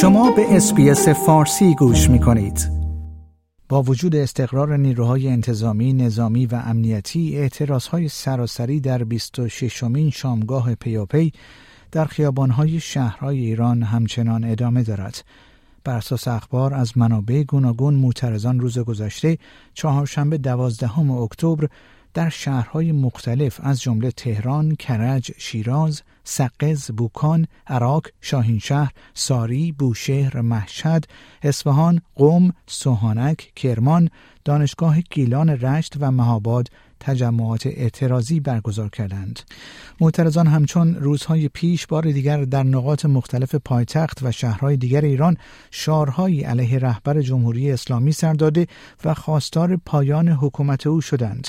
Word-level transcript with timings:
شما 0.00 0.30
به 0.30 0.56
Space 0.56 1.08
فارسی 1.08 1.74
گوش 1.74 2.10
می 2.10 2.20
کنید. 2.20 2.70
با 3.68 3.82
وجود 3.82 4.16
استقرار 4.16 4.76
نیروهای 4.76 5.28
انتظامی، 5.28 5.92
نظامی 5.92 6.46
و 6.46 6.54
امنیتی، 6.64 7.36
اعتراضهای 7.36 8.08
سراسری 8.08 8.80
در 8.80 9.04
26مین 9.04 10.10
شامگاه 10.10 10.74
پیاپی 10.74 11.32
در 11.92 12.04
خیابانهای 12.04 12.80
شهرهای 12.80 13.38
ایران 13.38 13.82
همچنان 13.82 14.44
ادامه 14.44 14.82
دارد. 14.82 15.24
بر 15.84 15.96
اساس 15.96 16.28
اخبار 16.28 16.74
از 16.74 16.98
منابع 16.98 17.42
گوناگون 17.42 17.94
معترضان 17.94 18.60
روز 18.60 18.78
گذشته 18.78 19.38
چهارشنبه 19.74 20.38
دوازدهم 20.38 21.10
اکتبر 21.10 21.68
در 22.14 22.28
شهرهای 22.28 22.92
مختلف 22.92 23.60
از 23.62 23.80
جمله 23.80 24.10
تهران، 24.10 24.74
کرج، 24.74 25.32
شیراز، 25.38 26.02
سقز، 26.24 26.90
بوکان، 26.90 27.46
اراک، 27.66 28.06
شاهین‌شهر، 28.20 28.92
ساری، 29.14 29.72
بوشهر، 29.72 30.40
مشهد، 30.40 31.04
اصفهان، 31.42 32.00
قم، 32.14 32.52
سوهانک، 32.66 33.52
کرمان، 33.56 34.08
دانشگاه 34.44 35.00
گیلان 35.00 35.50
رشت 35.50 35.94
و 36.00 36.10
مهاباد 36.10 36.68
تجمعات 37.00 37.66
اعتراضی 37.66 38.40
برگزار 38.40 38.88
کردند. 38.88 39.40
معترضان 40.00 40.46
همچون 40.46 40.94
روزهای 40.94 41.48
پیش 41.48 41.86
بار 41.86 42.02
دیگر 42.02 42.44
در 42.44 42.62
نقاط 42.62 43.04
مختلف 43.06 43.54
پایتخت 43.54 44.22
و 44.22 44.32
شهرهای 44.32 44.76
دیگر 44.76 45.00
ایران 45.00 45.36
شارهایی 45.70 46.42
علیه 46.42 46.78
رهبر 46.78 47.20
جمهوری 47.20 47.72
اسلامی 47.72 48.12
سر 48.12 48.32
داده 48.32 48.66
و 49.04 49.14
خواستار 49.14 49.76
پایان 49.86 50.28
حکومت 50.28 50.86
او 50.86 51.00
شدند. 51.00 51.48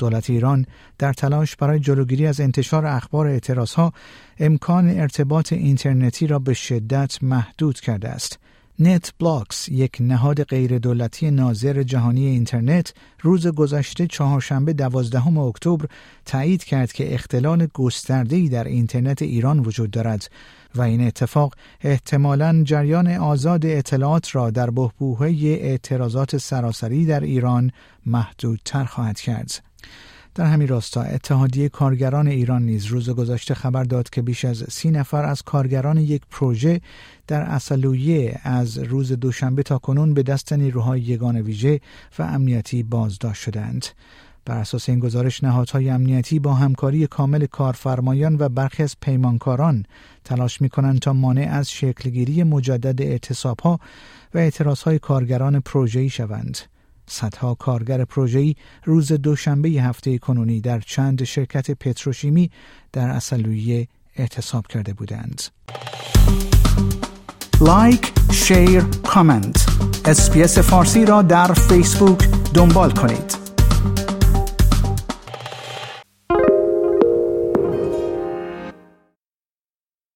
دولت 0.00 0.30
ایران 0.30 0.66
در 0.98 1.12
تلاش 1.12 1.56
برای 1.56 1.78
جلوگیری 1.78 2.26
از 2.26 2.40
انتشار 2.40 2.86
اخبار 2.86 3.26
اعتراض 3.26 3.74
ها 3.74 3.92
امکان 4.38 4.88
ارتباط 4.88 5.52
اینترنتی 5.52 6.26
را 6.26 6.38
به 6.38 6.54
شدت 6.54 7.18
محدود 7.22 7.80
کرده 7.80 8.08
است. 8.08 8.38
NetBlocks 8.80 9.68
یک 9.68 9.96
نهاد 10.00 10.44
غیر 10.44 10.78
دولتی 10.78 11.30
ناظر 11.30 11.82
جهانی 11.82 12.26
اینترنت 12.26 12.94
روز 13.22 13.46
گذشته 13.46 14.06
چهارشنبه 14.06 14.72
دوازدهم 14.72 15.38
اکتبر 15.38 15.86
تایید 16.24 16.64
کرد 16.64 16.92
که 16.92 17.14
اختلال 17.14 17.66
گسترده‌ای 17.74 18.48
در 18.48 18.64
اینترنت 18.64 19.22
ایران 19.22 19.58
وجود 19.58 19.90
دارد 19.90 20.30
و 20.74 20.82
این 20.82 21.06
اتفاق 21.06 21.54
احتمالا 21.80 22.62
جریان 22.64 23.08
آزاد 23.08 23.66
اطلاعات 23.66 24.34
را 24.34 24.50
در 24.50 24.70
بحبوحه 24.70 25.30
اعتراضات 25.40 26.36
سراسری 26.36 27.06
در 27.06 27.20
ایران 27.20 27.70
محدودتر 28.06 28.84
خواهد 28.84 29.20
کرد. 29.20 29.62
در 30.34 30.44
همین 30.44 30.68
راستا 30.68 31.02
اتحادیه 31.02 31.68
کارگران 31.68 32.28
ایران 32.28 32.62
نیز 32.62 32.86
روز 32.86 33.10
گذشته 33.10 33.54
خبر 33.54 33.84
داد 33.84 34.10
که 34.10 34.22
بیش 34.22 34.44
از 34.44 34.64
سی 34.68 34.90
نفر 34.90 35.24
از 35.24 35.42
کارگران 35.42 35.98
یک 35.98 36.22
پروژه 36.30 36.80
در 37.26 37.40
اصلویه 37.40 38.40
از 38.42 38.78
روز 38.78 39.12
دوشنبه 39.12 39.62
تا 39.62 39.78
کنون 39.78 40.14
به 40.14 40.22
دست 40.22 40.52
نیروهای 40.52 41.00
یگان 41.00 41.36
ویژه 41.36 41.80
و 42.18 42.22
امنیتی 42.22 42.82
بازداشت 42.82 43.42
شدند. 43.42 43.86
بر 44.44 44.58
اساس 44.58 44.88
این 44.88 44.98
گزارش 44.98 45.44
نهادهای 45.44 45.90
امنیتی 45.90 46.38
با 46.38 46.54
همکاری 46.54 47.06
کامل 47.06 47.46
کارفرمایان 47.46 48.36
و 48.38 48.48
برخی 48.48 48.82
از 48.82 48.96
پیمانکاران 49.00 49.84
تلاش 50.24 50.60
می 50.60 50.68
کنند 50.68 50.98
تا 50.98 51.12
مانع 51.12 51.48
از 51.52 51.70
شکلگیری 51.70 52.42
مجدد 52.42 53.02
اعتصابها 53.02 53.80
و 54.34 54.38
اعتراضهای 54.38 54.98
کارگران 54.98 55.60
پروژه‌ای 55.60 56.08
شوند. 56.08 56.58
صدها 57.10 57.54
کارگر 57.54 58.04
پروژه‌ای 58.04 58.54
روز 58.84 59.12
دوشنبه 59.12 59.68
هفته 59.68 60.18
کنونی 60.18 60.60
در 60.60 60.80
چند 60.80 61.24
شرکت 61.24 61.70
پتروشیمی 61.70 62.50
در 62.92 63.08
عسلویه 63.08 63.88
اعتصاب 64.16 64.66
کرده 64.66 64.92
بودند. 64.92 65.42
like، 67.60 68.12
share، 68.32 68.80
comment. 69.04 69.66
Space 70.04 70.58
فارسی 70.58 71.04
را 71.04 71.22
در 71.22 71.52
فیسبوک 71.52 72.28
دنبال 72.54 72.90
کنید. 72.90 73.39